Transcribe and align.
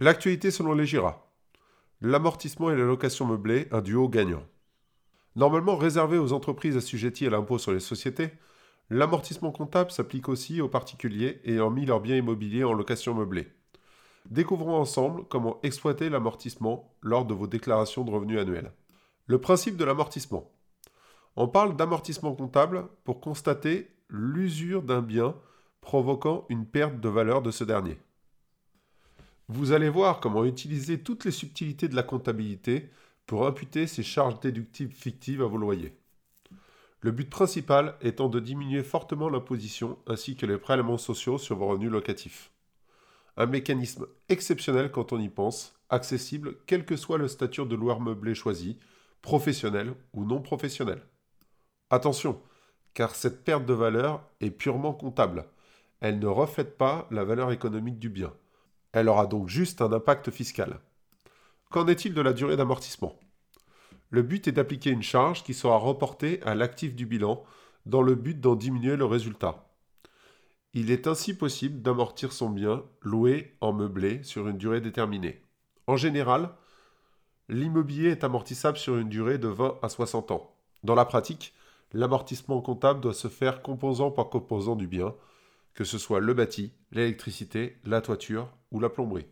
L'actualité 0.00 0.52
selon 0.52 0.74
les 0.74 0.86
GIRA. 0.86 1.28
L'amortissement 2.00 2.70
et 2.70 2.76
la 2.76 2.84
location 2.84 3.26
meublée, 3.26 3.66
un 3.72 3.80
duo 3.80 4.08
gagnant. 4.08 4.44
Normalement 5.34 5.74
réservé 5.74 6.18
aux 6.18 6.32
entreprises 6.32 6.76
assujetties 6.76 7.26
à 7.26 7.30
l'impôt 7.30 7.58
sur 7.58 7.72
les 7.72 7.80
sociétés, 7.80 8.30
l'amortissement 8.90 9.50
comptable 9.50 9.90
s'applique 9.90 10.28
aussi 10.28 10.60
aux 10.60 10.68
particuliers 10.68 11.40
ayant 11.44 11.70
mis 11.70 11.84
leurs 11.84 11.98
biens 11.98 12.14
immobiliers 12.14 12.62
en 12.62 12.74
location 12.74 13.12
meublée. 13.12 13.48
Découvrons 14.30 14.76
ensemble 14.76 15.24
comment 15.28 15.58
exploiter 15.64 16.10
l'amortissement 16.10 16.94
lors 17.02 17.24
de 17.24 17.34
vos 17.34 17.48
déclarations 17.48 18.04
de 18.04 18.12
revenus 18.12 18.38
annuels. 18.38 18.70
Le 19.26 19.40
principe 19.40 19.76
de 19.76 19.84
l'amortissement. 19.84 20.48
On 21.34 21.48
parle 21.48 21.74
d'amortissement 21.74 22.36
comptable 22.36 22.86
pour 23.02 23.20
constater 23.20 23.90
l'usure 24.10 24.84
d'un 24.84 25.02
bien 25.02 25.34
provoquant 25.80 26.46
une 26.50 26.66
perte 26.66 27.00
de 27.00 27.08
valeur 27.08 27.42
de 27.42 27.50
ce 27.50 27.64
dernier. 27.64 27.98
Vous 29.50 29.72
allez 29.72 29.88
voir 29.88 30.20
comment 30.20 30.44
utiliser 30.44 31.02
toutes 31.02 31.24
les 31.24 31.30
subtilités 31.30 31.88
de 31.88 31.96
la 31.96 32.02
comptabilité 32.02 32.90
pour 33.24 33.46
imputer 33.46 33.86
ces 33.86 34.02
charges 34.02 34.40
déductibles 34.40 34.92
fictives 34.92 35.40
à 35.42 35.46
vos 35.46 35.56
loyers. 35.56 35.96
Le 37.00 37.12
but 37.12 37.30
principal 37.30 37.96
étant 38.02 38.28
de 38.28 38.40
diminuer 38.40 38.82
fortement 38.82 39.30
l'imposition 39.30 39.98
ainsi 40.06 40.36
que 40.36 40.44
les 40.44 40.58
prélèvements 40.58 40.98
sociaux 40.98 41.38
sur 41.38 41.56
vos 41.56 41.68
revenus 41.68 41.90
locatifs. 41.90 42.50
Un 43.38 43.46
mécanisme 43.46 44.06
exceptionnel 44.28 44.90
quand 44.90 45.14
on 45.14 45.20
y 45.20 45.30
pense, 45.30 45.78
accessible 45.88 46.56
quel 46.66 46.84
que 46.84 46.96
soit 46.96 47.16
le 47.16 47.28
statut 47.28 47.64
de 47.64 47.74
loueur 47.76 48.00
meublé 48.00 48.34
choisi, 48.34 48.78
professionnel 49.22 49.94
ou 50.12 50.26
non 50.26 50.42
professionnel. 50.42 51.00
Attention, 51.88 52.42
car 52.92 53.14
cette 53.14 53.44
perte 53.44 53.64
de 53.64 53.72
valeur 53.72 54.28
est 54.40 54.50
purement 54.50 54.92
comptable. 54.92 55.46
Elle 56.00 56.18
ne 56.18 56.26
reflète 56.26 56.76
pas 56.76 57.06
la 57.10 57.24
valeur 57.24 57.50
économique 57.50 57.98
du 57.98 58.10
bien. 58.10 58.34
Elle 58.92 59.08
aura 59.08 59.26
donc 59.26 59.48
juste 59.48 59.82
un 59.82 59.92
impact 59.92 60.30
fiscal. 60.30 60.80
Qu'en 61.70 61.86
est-il 61.86 62.14
de 62.14 62.22
la 62.22 62.32
durée 62.32 62.56
d'amortissement? 62.56 63.18
Le 64.10 64.22
but 64.22 64.48
est 64.48 64.52
d'appliquer 64.52 64.90
une 64.90 65.02
charge 65.02 65.44
qui 65.44 65.52
sera 65.52 65.76
reportée 65.76 66.40
à 66.42 66.54
l'actif 66.54 66.94
du 66.94 67.04
bilan 67.04 67.44
dans 67.84 68.00
le 68.00 68.14
but 68.14 68.40
d'en 68.40 68.54
diminuer 68.54 68.96
le 68.96 69.04
résultat. 69.04 69.66
Il 70.72 70.90
est 70.90 71.06
ainsi 71.06 71.34
possible 71.34 71.82
d'amortir 71.82 72.32
son 72.32 72.48
bien 72.48 72.84
loué 73.02 73.56
en 73.60 73.72
meublé 73.72 74.22
sur 74.22 74.48
une 74.48 74.58
durée 74.58 74.80
déterminée. 74.80 75.42
En 75.86 75.96
général, 75.96 76.50
l'immobilier 77.48 78.10
est 78.10 78.24
amortissable 78.24 78.78
sur 78.78 78.96
une 78.96 79.08
durée 79.08 79.38
de 79.38 79.48
20 79.48 79.78
à 79.82 79.88
60 79.88 80.30
ans. 80.30 80.54
Dans 80.84 80.94
la 80.94 81.04
pratique, 81.04 81.54
l'amortissement 81.92 82.60
comptable 82.60 83.00
doit 83.00 83.14
se 83.14 83.28
faire 83.28 83.62
composant 83.62 84.10
par 84.10 84.28
composant 84.28 84.76
du 84.76 84.86
bien, 84.86 85.14
que 85.74 85.84
ce 85.84 85.98
soit 85.98 86.20
le 86.20 86.34
bâti, 86.34 86.72
l'électricité, 86.92 87.78
la 87.84 88.00
toiture 88.00 88.48
ou 88.70 88.80
la 88.80 88.88
plomberie. 88.88 89.26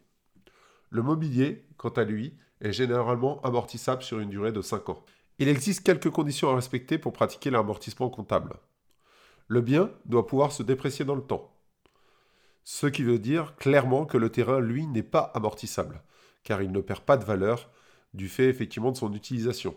Le 0.91 1.03
mobilier, 1.03 1.65
quant 1.77 1.91
à 1.91 2.05
lui, 2.05 2.35
est 2.61 2.73
généralement 2.73 3.41
amortissable 3.43 4.03
sur 4.03 4.19
une 4.19 4.31
durée 4.31 4.53
de 4.53 4.63
5 4.63 4.89
ans. 4.89 5.05
Il 5.39 5.49
existe 5.49 5.85
quelques 5.85 6.11
conditions 6.11 6.51
à 6.51 6.55
respecter 6.55 6.99
pour 6.99 7.13
pratiquer 7.13 7.51
l'amortissement 7.51 8.09
comptable. 8.09 8.57
Le 9.49 9.61
bien 9.61 9.91
doit 10.07 10.27
pouvoir 10.27 10.53
se 10.53 10.63
déprécier 10.63 11.05
dans 11.05 11.15
le 11.15 11.23
temps. 11.23 11.53
Ce 12.65 12.87
qui 12.87 13.03
veut 13.03 13.19
dire 13.19 13.55
clairement 13.57 14.07
que 14.07 14.19
le 14.19 14.31
terrain, 14.31 14.61
lui, 14.61 14.87
n'est 14.87 15.03
pas 15.03 15.31
amortissable, 15.35 16.03
car 16.43 16.63
il 16.63 16.73
ne 16.73 16.81
perd 16.81 17.03
pas 17.03 17.17
de 17.17 17.25
valeur 17.25 17.71
du 18.15 18.29
fait 18.29 18.49
effectivement 18.49 18.91
de 18.91 18.97
son 18.97 19.13
utilisation. 19.13 19.75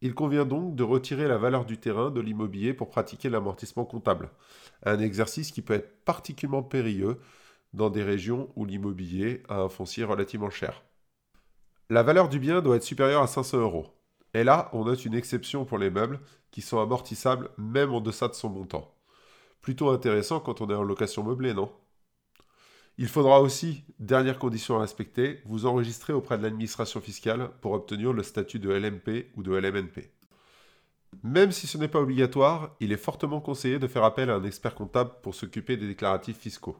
Il 0.00 0.14
convient 0.14 0.44
donc 0.44 0.74
de 0.74 0.82
retirer 0.82 1.28
la 1.28 1.38
valeur 1.38 1.64
du 1.64 1.78
terrain 1.78 2.10
de 2.10 2.20
l'immobilier 2.20 2.74
pour 2.74 2.88
pratiquer 2.88 3.28
l'amortissement 3.28 3.84
comptable, 3.84 4.30
un 4.84 4.98
exercice 4.98 5.52
qui 5.52 5.62
peut 5.62 5.74
être 5.74 6.04
particulièrement 6.04 6.62
périlleux 6.62 7.18
dans 7.72 7.90
des 7.90 8.02
régions 8.02 8.50
où 8.56 8.64
l'immobilier 8.64 9.42
a 9.48 9.60
un 9.60 9.68
foncier 9.68 10.04
relativement 10.04 10.50
cher. 10.50 10.82
La 11.90 12.02
valeur 12.02 12.28
du 12.28 12.38
bien 12.38 12.62
doit 12.62 12.76
être 12.76 12.82
supérieure 12.82 13.22
à 13.22 13.26
500 13.26 13.58
euros. 13.58 13.86
Et 14.34 14.44
là, 14.44 14.70
on 14.72 14.84
note 14.84 15.04
une 15.04 15.14
exception 15.14 15.64
pour 15.64 15.78
les 15.78 15.90
meubles 15.90 16.20
qui 16.50 16.62
sont 16.62 16.80
amortissables 16.80 17.50
même 17.58 17.92
en 17.92 18.00
deçà 18.00 18.28
de 18.28 18.34
son 18.34 18.48
montant. 18.48 18.94
Plutôt 19.60 19.90
intéressant 19.90 20.40
quand 20.40 20.60
on 20.60 20.70
est 20.70 20.74
en 20.74 20.82
location 20.82 21.22
meublée, 21.22 21.54
non? 21.54 21.70
Il 22.98 23.08
faudra 23.08 23.40
aussi, 23.40 23.84
dernière 23.98 24.38
condition 24.38 24.76
à 24.76 24.80
respecter, 24.80 25.40
vous 25.46 25.66
enregistrer 25.66 26.12
auprès 26.12 26.36
de 26.36 26.42
l'administration 26.42 27.00
fiscale 27.00 27.50
pour 27.60 27.72
obtenir 27.72 28.12
le 28.12 28.22
statut 28.22 28.58
de 28.58 28.70
LMP 28.70 29.30
ou 29.34 29.42
de 29.42 29.52
LMNP. 29.52 30.10
Même 31.22 31.52
si 31.52 31.66
ce 31.66 31.78
n'est 31.78 31.88
pas 31.88 32.00
obligatoire, 32.00 32.74
il 32.80 32.92
est 32.92 32.96
fortement 32.96 33.40
conseillé 33.40 33.78
de 33.78 33.86
faire 33.86 34.04
appel 34.04 34.30
à 34.30 34.34
un 34.34 34.44
expert 34.44 34.74
comptable 34.74 35.12
pour 35.22 35.34
s'occuper 35.34 35.76
des 35.76 35.86
déclaratifs 35.86 36.38
fiscaux. 36.38 36.76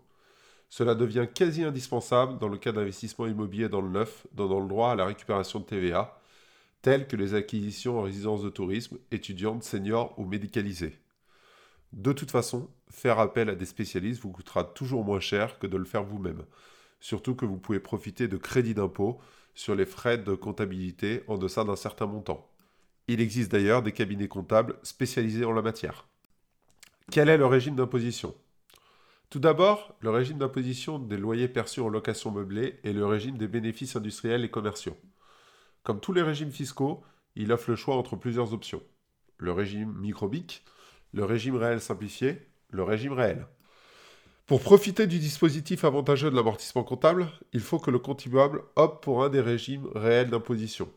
Cela 0.72 0.94
devient 0.94 1.26
quasi 1.34 1.64
indispensable 1.64 2.38
dans 2.38 2.48
le 2.48 2.56
cas 2.56 2.72
d'investissements 2.72 3.26
immobiliers 3.26 3.68
dans 3.68 3.82
le 3.82 3.90
neuf, 3.90 4.26
donnant 4.32 4.58
le 4.58 4.68
droit 4.68 4.92
à 4.92 4.94
la 4.94 5.04
récupération 5.04 5.60
de 5.60 5.66
TVA, 5.66 6.18
telles 6.80 7.06
que 7.06 7.14
les 7.14 7.34
acquisitions 7.34 7.98
en 7.98 8.02
résidence 8.02 8.42
de 8.42 8.48
tourisme, 8.48 8.96
étudiantes, 9.10 9.64
seniors 9.64 10.18
ou 10.18 10.24
médicalisées. 10.24 10.98
De 11.92 12.14
toute 12.14 12.30
façon, 12.30 12.70
faire 12.88 13.18
appel 13.18 13.50
à 13.50 13.54
des 13.54 13.66
spécialistes 13.66 14.22
vous 14.22 14.32
coûtera 14.32 14.64
toujours 14.64 15.04
moins 15.04 15.20
cher 15.20 15.58
que 15.58 15.66
de 15.66 15.76
le 15.76 15.84
faire 15.84 16.04
vous-même, 16.04 16.42
surtout 17.00 17.34
que 17.34 17.44
vous 17.44 17.58
pouvez 17.58 17.78
profiter 17.78 18.26
de 18.26 18.38
crédits 18.38 18.72
d'impôt 18.72 19.20
sur 19.54 19.74
les 19.74 19.84
frais 19.84 20.16
de 20.16 20.34
comptabilité 20.34 21.22
en 21.28 21.36
deçà 21.36 21.64
d'un 21.64 21.76
certain 21.76 22.06
montant. 22.06 22.48
Il 23.08 23.20
existe 23.20 23.52
d'ailleurs 23.52 23.82
des 23.82 23.92
cabinets 23.92 24.26
comptables 24.26 24.76
spécialisés 24.84 25.44
en 25.44 25.52
la 25.52 25.60
matière. 25.60 26.06
Quel 27.10 27.28
est 27.28 27.36
le 27.36 27.44
régime 27.44 27.76
d'imposition? 27.76 28.34
Tout 29.32 29.40
d'abord, 29.40 29.96
le 30.00 30.10
régime 30.10 30.36
d'imposition 30.36 30.98
des 30.98 31.16
loyers 31.16 31.48
perçus 31.48 31.80
en 31.80 31.88
location 31.88 32.30
meublée 32.30 32.78
et 32.84 32.92
le 32.92 33.06
régime 33.06 33.38
des 33.38 33.48
bénéfices 33.48 33.96
industriels 33.96 34.44
et 34.44 34.50
commerciaux. 34.50 34.98
Comme 35.84 36.00
tous 36.00 36.12
les 36.12 36.20
régimes 36.20 36.50
fiscaux, 36.50 37.02
il 37.34 37.50
offre 37.50 37.70
le 37.70 37.76
choix 37.76 37.96
entre 37.96 38.14
plusieurs 38.14 38.52
options. 38.52 38.82
Le 39.38 39.52
régime 39.52 39.90
microbique, 39.94 40.66
le 41.14 41.24
régime 41.24 41.56
réel 41.56 41.80
simplifié, 41.80 42.46
le 42.68 42.82
régime 42.82 43.14
réel. 43.14 43.46
Pour 44.44 44.60
profiter 44.60 45.06
du 45.06 45.18
dispositif 45.18 45.86
avantageux 45.86 46.30
de 46.30 46.36
l'amortissement 46.36 46.84
comptable, 46.84 47.26
il 47.54 47.60
faut 47.60 47.78
que 47.78 47.90
le 47.90 48.00
contribuable 48.00 48.60
opte 48.76 49.02
pour 49.02 49.24
un 49.24 49.30
des 49.30 49.40
régimes 49.40 49.88
réels 49.94 50.28
d'imposition. 50.28 50.92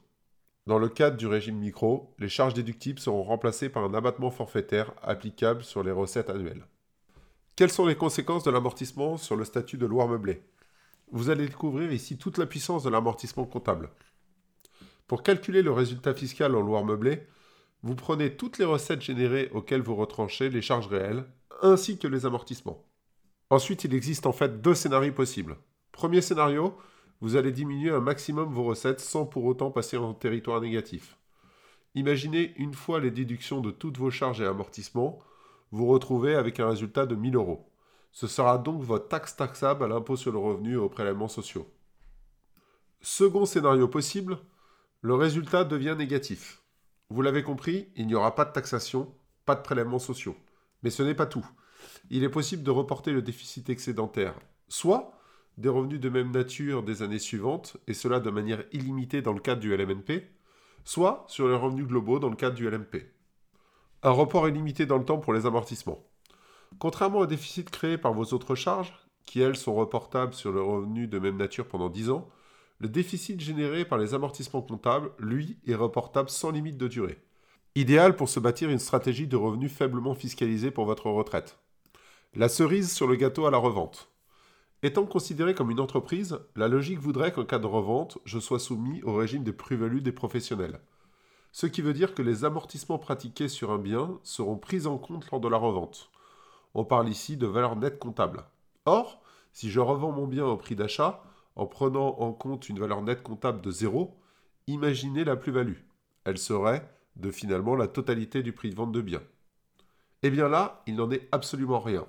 Dans 0.67 0.77
le 0.77 0.89
cadre 0.89 1.15
du 1.15 1.27
régime 1.27 1.57
micro, 1.57 2.13
les 2.19 2.27
charges 2.27 2.53
déductibles 2.53 2.99
seront 2.99 3.23
remplacées 3.23 3.69
par 3.69 3.85
un 3.85 3.93
abattement 3.93 4.29
forfaitaire 4.29 4.91
applicable 5.01 5.63
sur 5.63 5.83
les 5.83 5.91
recettes 5.91 6.29
annuelles. 6.29 6.65
Quelles 7.55 7.71
sont 7.71 7.85
les 7.85 7.95
conséquences 7.95 8.43
de 8.43 8.51
l'amortissement 8.51 9.15
sur 9.15 9.37
le 9.37 9.45
statut 9.45 9.77
de 9.77 9.85
loi 9.85 10.07
meublée 10.07 10.41
Vous 11.11 11.29
allez 11.29 11.47
découvrir 11.47 11.93
ici 11.93 12.17
toute 12.17 12.37
la 12.37 12.45
puissance 12.45 12.83
de 12.83 12.89
l'amortissement 12.89 13.45
comptable. 13.45 13.91
Pour 15.07 15.23
calculer 15.23 15.61
le 15.61 15.71
résultat 15.71 16.13
fiscal 16.13 16.53
en 16.53 16.61
loi 16.61 16.83
meublée, 16.83 17.25
vous 17.81 17.95
prenez 17.95 18.35
toutes 18.35 18.57
les 18.57 18.65
recettes 18.65 19.01
générées 19.01 19.49
auxquelles 19.53 19.81
vous 19.81 19.95
retranchez 19.95 20.49
les 20.49 20.61
charges 20.61 20.87
réelles, 20.87 21.25
ainsi 21.61 21.97
que 21.97 22.09
les 22.09 22.25
amortissements. 22.25 22.83
Ensuite, 23.49 23.85
il 23.85 23.93
existe 23.93 24.25
en 24.25 24.33
fait 24.33 24.61
deux 24.61 24.75
scénarios 24.75 25.13
possibles. 25.13 25.55
Premier 25.93 26.19
scénario, 26.19 26.75
vous 27.21 27.37
allez 27.37 27.53
diminuer 27.53 27.91
un 27.91 28.01
maximum 28.01 28.51
vos 28.51 28.65
recettes 28.65 28.99
sans 28.99 29.25
pour 29.25 29.45
autant 29.45 29.71
passer 29.71 29.95
en 29.95 30.13
territoire 30.13 30.59
négatif. 30.59 31.15
Imaginez 31.93 32.53
une 32.57 32.73
fois 32.73 32.99
les 32.99 33.11
déductions 33.11 33.61
de 33.61 33.71
toutes 33.71 33.97
vos 33.97 34.11
charges 34.11 34.41
et 34.41 34.45
amortissements, 34.45 35.21
vous 35.71 35.87
retrouvez 35.87 36.35
avec 36.35 36.59
un 36.59 36.69
résultat 36.69 37.05
de 37.05 37.15
1000 37.15 37.35
euros. 37.35 37.71
Ce 38.11 38.27
sera 38.27 38.57
donc 38.57 38.81
votre 38.81 39.07
taxe 39.07 39.35
taxable 39.35 39.83
à 39.83 39.87
l'impôt 39.87 40.15
sur 40.15 40.31
le 40.31 40.37
revenu 40.37 40.73
et 40.73 40.77
aux 40.77 40.89
prélèvements 40.89 41.27
sociaux. 41.27 41.69
Second 43.01 43.45
scénario 43.45 43.87
possible, 43.87 44.39
le 45.01 45.13
résultat 45.13 45.63
devient 45.63 45.95
négatif. 45.97 46.63
Vous 47.09 47.21
l'avez 47.21 47.43
compris, 47.43 47.89
il 47.95 48.07
n'y 48.07 48.15
aura 48.15 48.33
pas 48.33 48.45
de 48.45 48.53
taxation, 48.53 49.13
pas 49.45 49.55
de 49.55 49.61
prélèvements 49.61 49.99
sociaux. 49.99 50.35
Mais 50.81 50.89
ce 50.89 51.03
n'est 51.03 51.13
pas 51.13 51.25
tout. 51.25 51.45
Il 52.09 52.23
est 52.23 52.29
possible 52.29 52.63
de 52.63 52.71
reporter 52.71 53.11
le 53.11 53.21
déficit 53.21 53.69
excédentaire, 53.69 54.39
soit 54.67 55.11
des 55.57 55.69
revenus 55.69 55.99
de 55.99 56.09
même 56.09 56.31
nature 56.31 56.83
des 56.83 57.01
années 57.01 57.19
suivantes, 57.19 57.77
et 57.87 57.93
cela 57.93 58.19
de 58.19 58.29
manière 58.29 58.63
illimitée 58.71 59.21
dans 59.21 59.33
le 59.33 59.39
cadre 59.39 59.61
du 59.61 59.75
LMNP, 59.75 60.23
soit 60.83 61.25
sur 61.27 61.47
les 61.47 61.55
revenus 61.55 61.87
globaux 61.87 62.19
dans 62.19 62.29
le 62.29 62.35
cadre 62.35 62.55
du 62.55 62.69
LMP. 62.69 63.14
Un 64.05 64.11
report 64.11 64.47
est 64.47 64.51
limité 64.51 64.85
dans 64.85 64.99
le 64.99 65.03
temps 65.03 65.17
pour 65.17 65.33
les 65.33 65.47
amortissements. 65.47 66.05
Contrairement 66.77 67.17
au 67.17 67.25
déficit 67.25 67.71
créé 67.71 67.97
par 67.97 68.13
vos 68.13 68.35
autres 68.35 68.53
charges, 68.53 68.93
qui 69.25 69.41
elles 69.41 69.55
sont 69.55 69.73
reportables 69.73 70.35
sur 70.35 70.51
le 70.51 70.61
revenu 70.61 71.07
de 71.07 71.17
même 71.17 71.37
nature 71.37 71.67
pendant 71.67 71.89
10 71.89 72.11
ans, 72.11 72.29
le 72.79 72.87
déficit 72.87 73.41
généré 73.41 73.83
par 73.83 73.97
les 73.97 74.13
amortissements 74.13 74.61
comptables, 74.61 75.09
lui, 75.17 75.57
est 75.65 75.73
reportable 75.73 76.29
sans 76.29 76.51
limite 76.51 76.77
de 76.77 76.87
durée. 76.87 77.17
Idéal 77.73 78.15
pour 78.15 78.29
se 78.29 78.39
bâtir 78.39 78.69
une 78.69 78.77
stratégie 78.77 79.25
de 79.25 79.37
revenus 79.37 79.71
faiblement 79.71 80.13
fiscalisée 80.13 80.69
pour 80.69 80.85
votre 80.85 81.09
retraite. 81.09 81.57
La 82.35 82.47
cerise 82.47 82.91
sur 82.91 83.07
le 83.07 83.15
gâteau 83.15 83.47
à 83.47 83.51
la 83.51 83.57
revente. 83.57 84.11
Étant 84.83 85.07
considéré 85.07 85.55
comme 85.55 85.71
une 85.71 85.79
entreprise, 85.79 86.37
la 86.55 86.67
logique 86.67 86.99
voudrait 86.99 87.31
qu'en 87.31 87.43
cas 87.43 87.57
de 87.57 87.65
revente, 87.65 88.19
je 88.23 88.37
sois 88.37 88.59
soumis 88.59 89.01
au 89.01 89.15
régime 89.15 89.43
des 89.43 89.51
plus-values 89.51 90.01
des 90.01 90.11
professionnels 90.11 90.79
ce 91.55 91.67
qui 91.67 91.81
veut 91.81 91.93
dire 91.93 92.13
que 92.13 92.21
les 92.21 92.43
amortissements 92.43 92.97
pratiqués 92.97 93.47
sur 93.47 93.71
un 93.71 93.77
bien 93.77 94.19
seront 94.23 94.57
pris 94.57 94.87
en 94.87 94.97
compte 94.97 95.31
lors 95.31 95.39
de 95.39 95.47
la 95.47 95.55
revente. 95.55 96.11
On 96.73 96.83
parle 96.83 97.07
ici 97.07 97.37
de 97.37 97.47
valeur 97.47 97.77
nette 97.77 97.97
comptable. 97.97 98.43
Or, 98.83 99.23
si 99.53 99.71
je 99.71 99.79
revends 99.79 100.11
mon 100.11 100.27
bien 100.27 100.45
au 100.45 100.57
prix 100.57 100.75
d'achat, 100.75 101.23
en 101.55 101.65
prenant 101.65 102.19
en 102.19 102.33
compte 102.33 102.67
une 102.67 102.77
valeur 102.77 103.01
nette 103.01 103.23
comptable 103.23 103.61
de 103.61 103.71
0, 103.71 104.19
imaginez 104.67 105.23
la 105.23 105.37
plus-value. 105.37 105.77
Elle 106.25 106.39
serait 106.39 106.93
de 107.15 107.31
finalement 107.31 107.77
la 107.77 107.87
totalité 107.87 108.43
du 108.43 108.51
prix 108.51 108.69
de 108.69 108.75
vente 108.75 108.91
de 108.91 108.99
biens. 108.99 109.23
Eh 110.23 110.31
bien 110.31 110.49
là, 110.49 110.83
il 110.87 110.97
n'en 110.97 111.09
est 111.09 111.29
absolument 111.31 111.79
rien. 111.79 112.05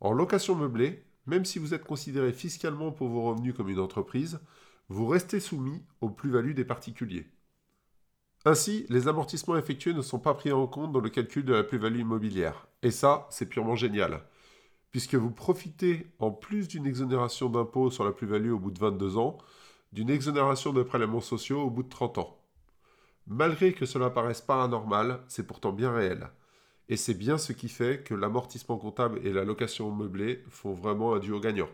En 0.00 0.10
location 0.10 0.56
meublée, 0.56 1.04
même 1.26 1.44
si 1.44 1.60
vous 1.60 1.74
êtes 1.74 1.84
considéré 1.84 2.32
fiscalement 2.32 2.90
pour 2.90 3.06
vos 3.06 3.22
revenus 3.22 3.54
comme 3.54 3.68
une 3.68 3.78
entreprise, 3.78 4.40
vous 4.88 5.06
restez 5.06 5.38
soumis 5.38 5.84
aux 6.00 6.10
plus-values 6.10 6.54
des 6.54 6.64
particuliers. 6.64 7.28
Ainsi, 8.46 8.84
les 8.90 9.08
amortissements 9.08 9.56
effectués 9.56 9.94
ne 9.94 10.02
sont 10.02 10.18
pas 10.18 10.34
pris 10.34 10.52
en 10.52 10.66
compte 10.66 10.92
dans 10.92 11.00
le 11.00 11.08
calcul 11.08 11.44
de 11.46 11.54
la 11.54 11.64
plus-value 11.64 12.00
immobilière. 12.00 12.66
Et 12.82 12.90
ça, 12.90 13.26
c'est 13.30 13.48
purement 13.48 13.74
génial. 13.74 14.20
Puisque 14.90 15.14
vous 15.14 15.30
profitez, 15.30 16.12
en 16.18 16.30
plus 16.30 16.68
d'une 16.68 16.86
exonération 16.86 17.48
d'impôt 17.48 17.90
sur 17.90 18.04
la 18.04 18.12
plus-value 18.12 18.52
au 18.52 18.58
bout 18.58 18.70
de 18.70 18.78
22 18.78 19.16
ans, 19.16 19.38
d'une 19.92 20.10
exonération 20.10 20.74
de 20.74 20.82
prélèvements 20.82 21.22
sociaux 21.22 21.62
au 21.62 21.70
bout 21.70 21.84
de 21.84 21.88
30 21.88 22.18
ans. 22.18 22.38
Malgré 23.26 23.72
que 23.72 23.86
cela 23.86 24.10
paraisse 24.10 24.42
pas 24.42 24.62
anormal, 24.62 25.20
c'est 25.28 25.46
pourtant 25.46 25.72
bien 25.72 25.90
réel. 25.90 26.28
Et 26.90 26.98
c'est 26.98 27.14
bien 27.14 27.38
ce 27.38 27.54
qui 27.54 27.70
fait 27.70 28.04
que 28.04 28.14
l'amortissement 28.14 28.76
comptable 28.76 29.20
et 29.24 29.32
la 29.32 29.44
location 29.44 29.90
meublée 29.90 30.44
font 30.50 30.74
vraiment 30.74 31.14
un 31.14 31.18
duo 31.18 31.40
gagnant. 31.40 31.70